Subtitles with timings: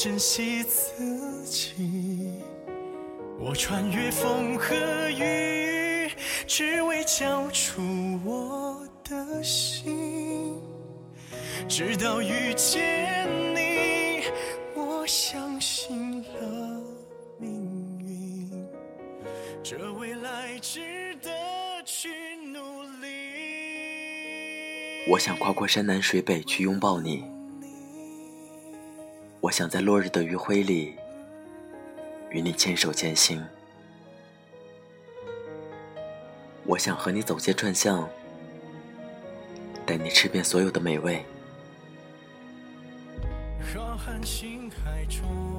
[0.00, 1.74] 珍惜自己，
[3.36, 4.76] 我穿越风和
[5.10, 6.08] 雨，
[6.46, 7.82] 只为交出
[8.24, 10.62] 我的心。
[11.68, 14.22] 直到遇见你，
[14.76, 16.80] 我相信了
[17.40, 18.68] 命运，
[19.64, 21.28] 这未来值得
[21.84, 23.08] 去努力。
[25.10, 27.24] 我想跨过山南水北去拥抱你，
[29.40, 30.96] 我想在落日的余晖里
[32.30, 33.42] 与你牵手前行，
[36.64, 38.08] 我想和你走街串巷，
[39.86, 41.24] 带你吃遍所有的美味。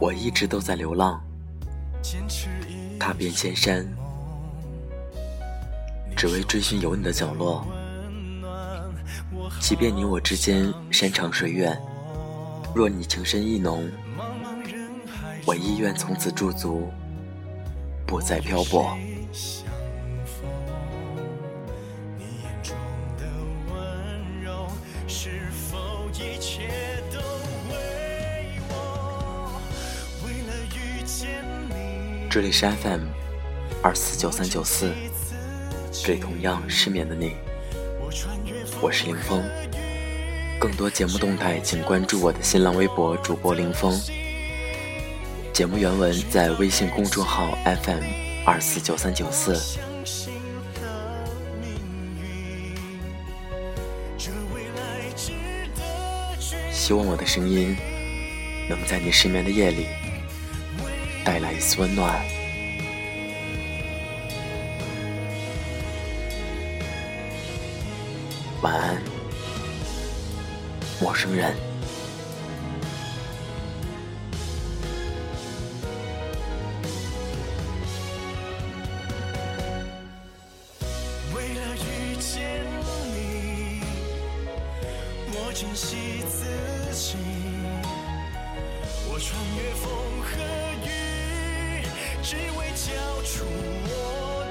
[0.00, 1.22] 我一直都在流浪，
[2.98, 3.86] 踏遍千山，
[6.16, 7.66] 只为追寻有你的角落。
[9.60, 11.78] 即便你我之间山长水远，
[12.76, 13.90] 若你情深意浓，
[15.46, 16.92] 我意愿从此驻足，
[18.06, 18.94] 不再漂泊。
[32.28, 33.06] 这里是 FM
[33.82, 34.92] 二四九三九四，
[36.04, 37.36] 对同样失眠的你，
[38.04, 39.65] 我穿越风我是林峰。
[40.58, 43.92] 更多节目动态，请关注我的新浪微博主播林峰。
[45.52, 48.02] 节目原文在微信公众号 FM
[48.44, 49.54] 二四九三九四。
[56.72, 57.76] 希望我的声音
[58.68, 59.86] 能在你失眠的夜里
[61.24, 62.35] 带来一丝温暖。
[71.34, 71.54] 人。
[81.34, 82.64] 为了遇见
[83.14, 83.80] 你，
[85.32, 86.38] 我珍惜自
[86.94, 87.16] 己，
[89.08, 89.26] 我穿
[89.56, 89.84] 越风
[90.22, 90.26] 和
[90.86, 90.88] 雨，
[92.22, 92.86] 只为交
[93.22, 93.44] 出
[93.88, 93.90] 我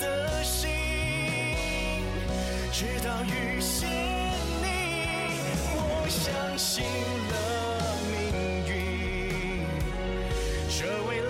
[0.00, 0.04] 的
[0.44, 0.68] 心。
[2.72, 4.27] 直到遇见你，
[6.08, 7.34] 相信了
[8.10, 8.16] 命
[8.66, 9.66] 运，
[10.68, 11.27] 这未来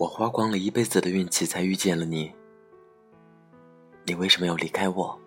[0.00, 2.34] 我花光了一辈子的运气才遇见了你，
[4.06, 5.20] 你为什么要离开我？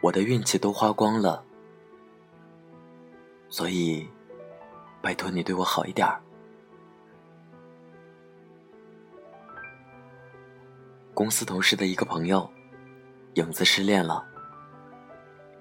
[0.00, 1.44] 我的运气都花光了，
[3.50, 4.08] 所以
[5.02, 6.18] 拜托你对我好一点儿。
[11.12, 12.50] 公司同事的一个朋友，
[13.34, 14.26] 影子失恋了，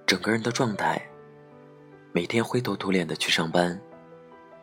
[0.05, 1.05] 整个人的状态，
[2.13, 3.77] 每天灰头土脸的去上班，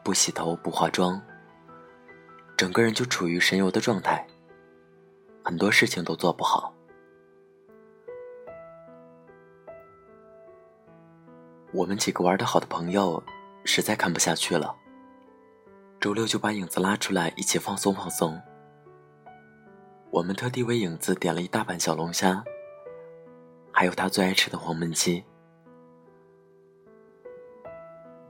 [0.03, 1.21] 不洗头不化妆。
[2.57, 4.27] 整个人就处于神游的状态，
[5.45, 6.73] 很多事情都做不好。
[11.73, 13.23] 我们几个玩的好的朋友
[13.67, 14.75] 实在看不下去了，
[16.01, 18.41] 周六就把影子拉出来一起放松放松。
[20.11, 22.43] 我们特地为影子点了一大盘小龙虾，
[23.71, 25.23] 还有他最爱吃的黄焖鸡。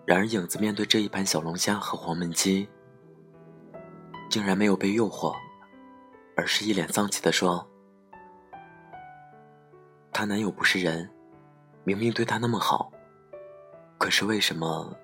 [0.05, 2.69] 然而，影子面对这一盘小龙虾和黄焖鸡，
[4.29, 5.35] 竟然没有被诱惑，
[6.37, 7.67] 而是一脸丧气的说
[10.13, 11.09] ：“她男友不是人，
[11.85, 12.91] 明明对她那么好，
[13.99, 14.95] 可是为什么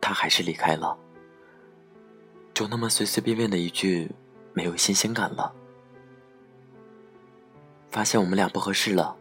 [0.00, 0.96] 他还是离开了？
[2.54, 4.10] 就那么随随便便的一句，
[4.52, 5.54] 没有新鲜感了。”
[7.90, 9.16] 发现我们俩不合适了，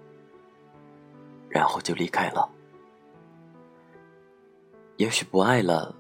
[1.50, 2.50] 然后就离开了。
[4.98, 5.96] 也许不爱了，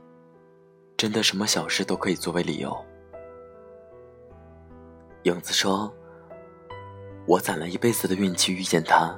[0.97, 2.85] 真的什么小事都可以作为理由。
[5.27, 5.93] 影子说
[7.27, 9.13] ：“我攒了一辈子的运气遇见他，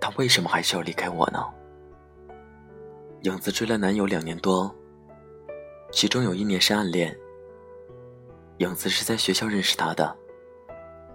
[0.00, 1.44] 他为什么还是要离开我呢？”
[3.24, 4.74] 影子追了男友两年多，
[5.92, 7.14] 其中有一年是暗恋。
[8.58, 10.16] 影子是在学校认识他的，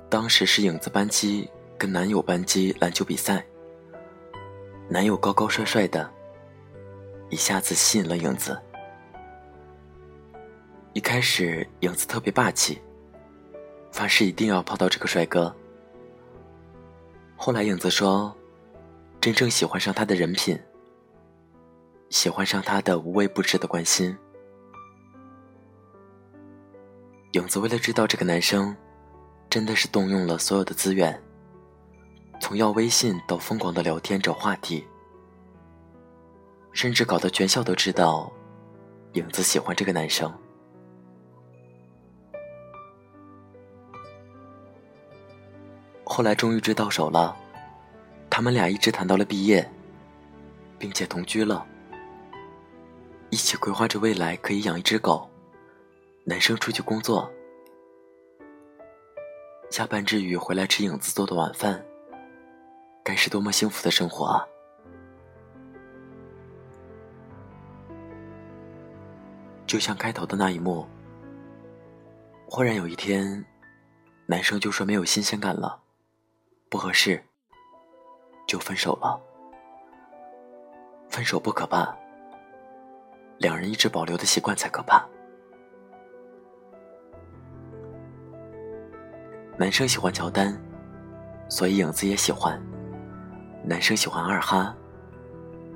[0.08, 3.44] 当时是影子班级跟男友班级篮球比赛，
[4.88, 6.08] 男友高高帅帅的。
[7.32, 8.56] 一下子吸引了影子。
[10.94, 12.80] 一开始，影子特别霸气，
[14.04, 15.56] 发誓一定要泡到这个帅哥。
[17.38, 18.36] 后来，影子说，
[19.22, 20.60] 真正喜欢上他的人品，
[22.10, 24.14] 喜欢上他的无微不至的关心。
[27.32, 28.76] 影子为了知道这个男生，
[29.50, 31.18] 真的是动用了所有的资源，
[32.42, 34.86] 从要微信到疯狂的聊天找话题。
[36.74, 38.30] 甚至搞得全校都知道，
[39.14, 40.30] 影子喜欢这个男生。
[46.16, 47.36] 后来终于追到手了，
[48.30, 49.68] 他们俩一直谈到了毕业，
[50.78, 51.66] 并且同居了，
[53.32, 55.28] 一起规划着未来可以养一只狗。
[56.24, 57.34] 男生出去工作，
[59.72, 61.84] 下班之余回来吃影子做的晚饭，
[63.04, 64.46] 该是多么幸福的生活啊！
[69.66, 70.86] 就像开头的那一幕，
[72.46, 73.44] 忽然有一天，
[74.28, 75.80] 男生就说没有新鲜感了，
[76.74, 77.24] 不合适，
[78.48, 79.22] 就分手了。
[81.08, 81.96] 分手不可怕，
[83.38, 85.08] 两人一直保留的习惯才可怕。
[89.56, 90.60] 男生喜欢乔丹，
[91.48, 92.60] 所以影子也喜欢。
[93.64, 94.76] 男生喜欢二哈，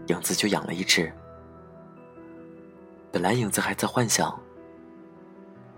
[0.08, 1.14] 影子就养了一只。
[3.12, 4.36] 本来影子还在幻想，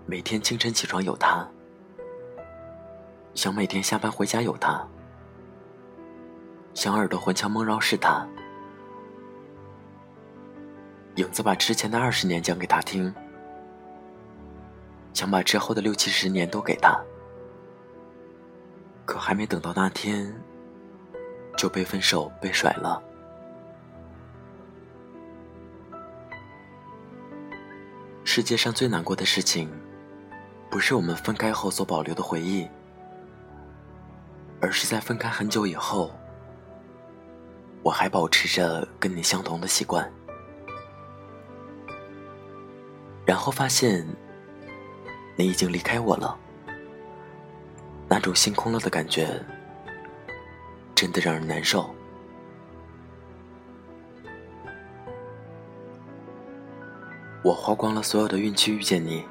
[0.06, 1.46] 每天清晨起床有他，
[3.34, 4.82] 想每天下班回家有他，
[6.74, 8.26] 想耳朵魂牵梦绕是他。
[11.16, 13.12] 影子把之前的二十年讲给他听，
[15.12, 16.98] 想把之后的六七十年都给他，
[19.04, 20.32] 可还没等到那天，
[21.58, 23.02] 就被分手被甩了。
[28.24, 29.68] 世界上最难过的事情，
[30.70, 32.66] 不是我们分开后所保留的回忆，
[34.60, 36.12] 而是在分开很久以后，
[37.82, 40.10] 我还保持着跟你相同的习惯，
[43.24, 44.06] 然后发现
[45.36, 46.38] 你已经离开我了，
[48.08, 49.42] 那种心空了的感觉，
[50.94, 51.94] 真的让人难受。
[57.42, 59.24] 我花光了所有的运气遇见你，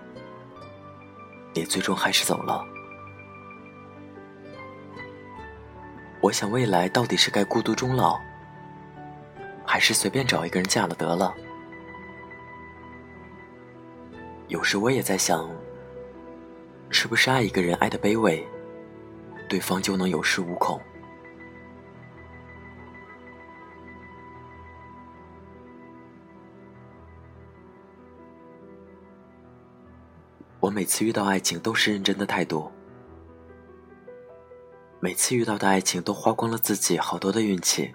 [1.53, 2.65] 你最终还是走了。
[6.19, 8.19] 我想未来到底是该孤独终老，
[9.71, 11.31] 还是随便找一个人嫁了得了？
[14.47, 15.47] 有时我也在想，
[16.89, 18.43] 是不是爱一个人爱的卑微，
[19.47, 20.81] 对方就能有恃无恐？
[30.59, 32.71] 我每次遇到爱情都是认真的态度，
[34.99, 37.93] 每次遇到的爱情都花光了自己好多的运气，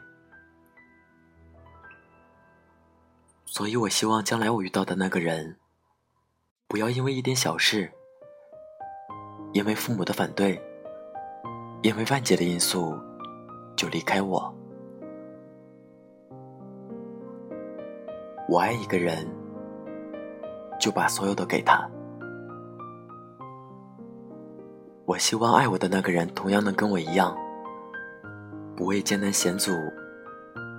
[3.55, 5.57] 所以我希望将来我遇到的那个人，
[6.67, 7.89] 不要因为一点小事，
[9.53, 10.61] 因为父母的反对，
[11.81, 12.99] 因为外界的因素，
[13.77, 14.53] 就离开我。
[18.49, 19.25] 我爱一个人，
[20.81, 21.89] 就把所有的给他。
[25.07, 27.39] 我希望爱我的那个人同样能跟我一样，
[28.75, 29.71] 不畏艰难险阻，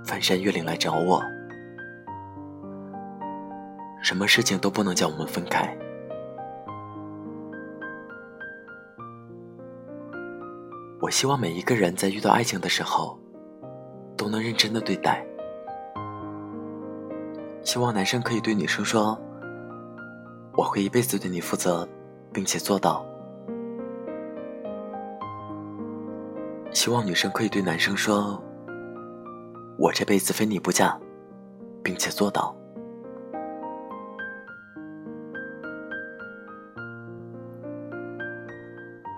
[0.04, 1.24] 翻山越岭来找我。
[4.06, 5.76] 什么事情都不能将我们分开。
[11.02, 13.18] 我希望每一个人在遇到爱情的时候，
[14.16, 15.26] 都能认真的对待。
[17.64, 19.20] 希望男生可以对女生说
[20.56, 21.88] ：“我会一辈子对你负责，
[22.32, 23.04] 并且做到。”
[26.72, 28.40] 希望女生可以对男生说
[29.80, 30.96] ：“我这辈子非你不嫁，
[31.82, 32.56] 并且做到。”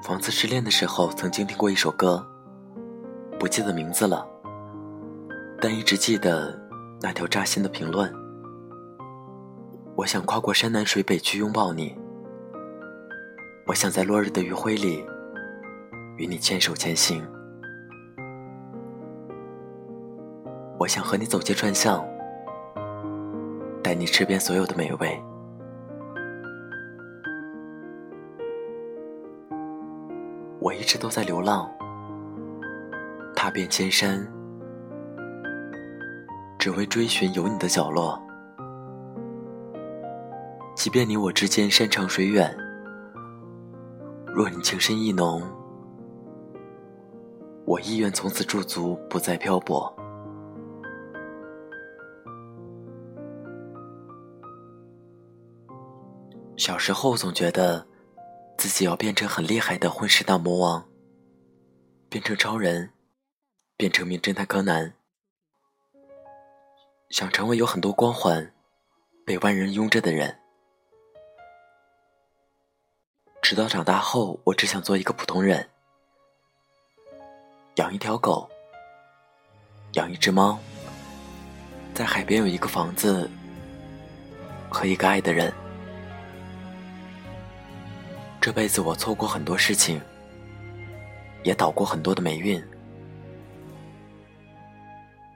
[0.08, 2.26] 房子失恋的时候，曾经听过一首歌，
[3.38, 4.26] 不记得名字了，
[5.60, 6.58] 但一直记得
[7.02, 8.10] 那条扎心的评论。
[9.98, 11.94] 我想跨过山南水北去拥抱你，
[13.66, 15.06] 我想在落日的余晖里
[16.16, 17.22] 与你牵手前行，
[20.80, 22.02] 我想和你走街串巷，
[23.84, 25.22] 带你吃遍所有的美味。
[30.88, 31.70] 一直都在流浪，
[33.36, 34.26] 踏遍千山，
[36.58, 38.18] 只为追寻有你的角落。
[40.78, 42.56] 即便你我之间山长水远，
[44.28, 45.44] 若你情深意浓，
[47.66, 49.94] 我意愿从此驻足，不再漂泊。
[56.56, 57.86] 小时候总觉得。
[58.58, 60.90] 自己要变成很厉害的混世大魔王，
[62.10, 62.92] 变成超人，
[63.78, 64.96] 变成名侦探柯南，
[67.12, 68.52] 想成为有很多光环、
[69.24, 70.40] 被万人拥着的人。
[73.44, 75.70] 直到长大后，我只想做一个普通人，
[77.76, 78.50] 养一条狗，
[79.94, 80.58] 养一只猫，
[81.94, 83.30] 在海边有一个房子
[84.68, 85.54] 和一个爱的人。
[88.48, 90.00] 这辈子我错过很多事情，
[91.44, 92.64] 也倒过很多的霉运。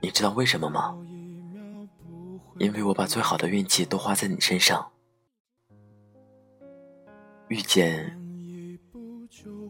[0.01, 0.97] 你知道为什么吗？
[2.57, 4.89] 因为我把最好的运气都花在你身上。
[7.49, 8.17] 遇见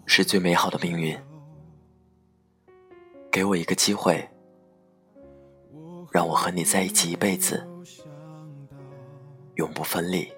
[0.06, 1.20] 是最美好的命运。
[3.32, 4.30] 给我一个机会，
[6.12, 7.68] 让我和你在一起一辈子，
[9.56, 10.32] 永不分离。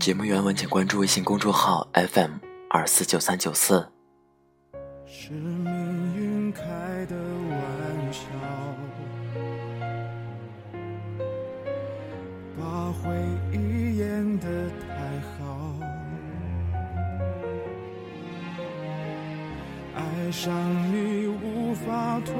[0.00, 2.30] 节目原文请关注微信公众号 FM
[2.70, 3.86] 二四九三九四。
[5.04, 6.62] 是命运开
[7.04, 7.14] 的
[7.50, 8.22] 玩笑，
[12.58, 13.14] 把回
[13.52, 15.76] 忆演得太好，
[19.94, 20.50] 爱上
[20.90, 22.34] 你无法脱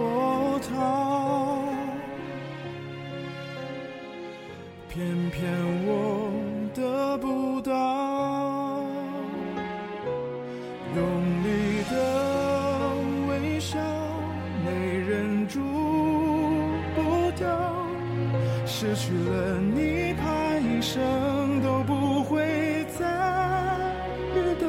[18.79, 23.07] 失去了你，怕一生都不会再
[24.35, 24.67] 遇到，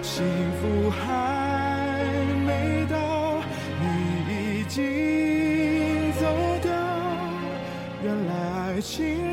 [0.00, 0.24] 幸
[0.56, 2.02] 福还
[2.46, 3.42] 没到，
[3.78, 3.84] 你
[4.32, 6.24] 已经走
[6.62, 6.72] 掉，
[8.02, 8.32] 原来
[8.72, 9.29] 爱情。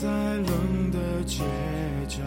[0.00, 1.44] 在冷的街
[2.08, 2.22] 角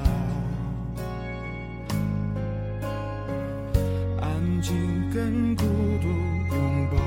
[4.21, 4.75] 安静
[5.11, 6.07] 跟孤独
[6.55, 6.97] 拥抱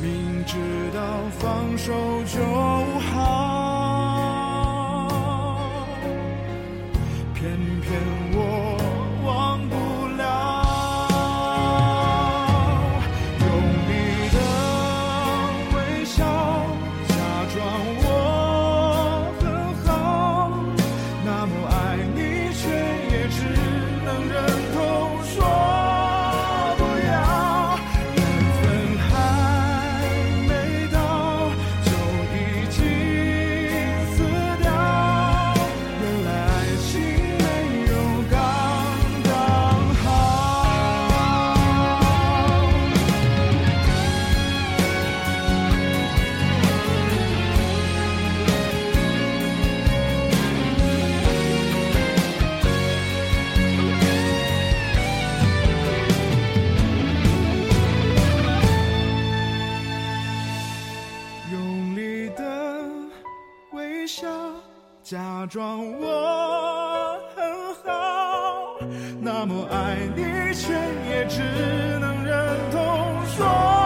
[0.00, 0.56] 明知
[0.94, 1.00] 道
[1.38, 1.92] 放手
[2.24, 2.65] 就
[69.20, 70.22] 那么爱你
[70.54, 70.72] 却
[71.08, 71.40] 也只
[71.98, 73.85] 能忍痛说。